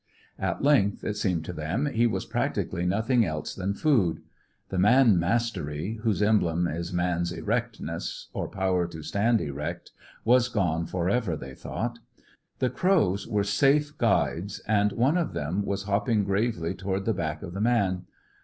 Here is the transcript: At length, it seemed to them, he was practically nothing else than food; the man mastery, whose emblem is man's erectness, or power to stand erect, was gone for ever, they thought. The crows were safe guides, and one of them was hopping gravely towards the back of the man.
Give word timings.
At 0.39 0.63
length, 0.63 1.03
it 1.03 1.15
seemed 1.15 1.45
to 1.45 1.53
them, 1.53 1.85
he 1.85 2.07
was 2.07 2.25
practically 2.25 2.87
nothing 2.87 3.23
else 3.23 3.53
than 3.53 3.75
food; 3.75 4.23
the 4.69 4.79
man 4.79 5.19
mastery, 5.19 5.99
whose 6.01 6.23
emblem 6.23 6.65
is 6.67 6.91
man's 6.91 7.31
erectness, 7.31 8.27
or 8.33 8.47
power 8.47 8.87
to 8.87 9.03
stand 9.03 9.41
erect, 9.41 9.91
was 10.25 10.49
gone 10.49 10.87
for 10.87 11.07
ever, 11.07 11.37
they 11.37 11.53
thought. 11.53 11.99
The 12.57 12.71
crows 12.71 13.27
were 13.27 13.43
safe 13.43 13.95
guides, 13.99 14.57
and 14.67 14.91
one 14.93 15.17
of 15.19 15.33
them 15.33 15.63
was 15.63 15.83
hopping 15.83 16.23
gravely 16.23 16.73
towards 16.73 17.05
the 17.05 17.13
back 17.13 17.43
of 17.43 17.53
the 17.53 17.61
man. 17.61 18.07